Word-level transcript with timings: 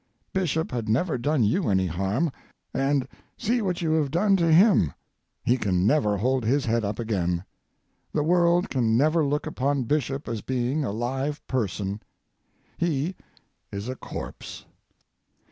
Bishop 0.33 0.71
had 0.71 0.89
never 0.89 1.19
done 1.19 1.43
you 1.43 1.69
any 1.69 1.85
harm, 1.85 2.31
and 2.73 3.07
see 3.37 3.61
what 3.61 3.83
you 3.83 3.91
have 3.91 4.09
done 4.09 4.35
to 4.37 4.51
him. 4.51 4.93
He 5.45 5.57
can 5.57 5.85
never 5.85 6.17
hold 6.17 6.43
his 6.43 6.65
head 6.65 6.83
up 6.83 6.97
again. 6.97 7.43
The 8.11 8.23
world 8.23 8.67
can 8.71 8.97
never 8.97 9.23
look 9.23 9.45
upon 9.45 9.83
Bishop 9.83 10.27
as 10.27 10.41
being 10.41 10.83
a 10.83 10.91
live 10.91 11.45
person. 11.47 12.01
He 12.79 13.13
is 13.71 13.87
a 13.87 13.95
corpse." 13.95 14.65